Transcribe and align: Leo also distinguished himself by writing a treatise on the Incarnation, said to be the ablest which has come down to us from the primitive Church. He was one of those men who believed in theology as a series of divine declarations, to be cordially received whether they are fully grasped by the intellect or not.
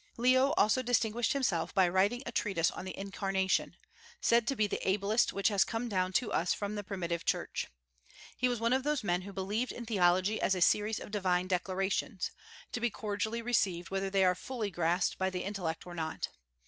Leo 0.17 0.55
also 0.57 0.81
distinguished 0.81 1.33
himself 1.33 1.75
by 1.75 1.87
writing 1.87 2.23
a 2.25 2.31
treatise 2.31 2.71
on 2.71 2.85
the 2.85 2.97
Incarnation, 2.97 3.75
said 4.19 4.47
to 4.47 4.55
be 4.55 4.65
the 4.65 4.81
ablest 4.89 5.31
which 5.31 5.49
has 5.49 5.63
come 5.63 5.87
down 5.87 6.11
to 6.13 6.31
us 6.33 6.55
from 6.55 6.73
the 6.73 6.83
primitive 6.83 7.23
Church. 7.23 7.67
He 8.35 8.49
was 8.49 8.59
one 8.59 8.73
of 8.73 8.81
those 8.81 9.03
men 9.03 9.21
who 9.21 9.31
believed 9.31 9.71
in 9.71 9.85
theology 9.85 10.41
as 10.41 10.55
a 10.55 10.59
series 10.61 10.99
of 10.99 11.11
divine 11.11 11.47
declarations, 11.47 12.31
to 12.71 12.79
be 12.81 12.89
cordially 12.89 13.43
received 13.43 13.91
whether 13.91 14.09
they 14.09 14.23
are 14.25 14.33
fully 14.33 14.71
grasped 14.71 15.19
by 15.19 15.29
the 15.29 15.43
intellect 15.43 15.85
or 15.85 15.93
not. 15.93 16.29